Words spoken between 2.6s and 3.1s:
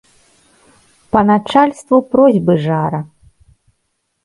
жара!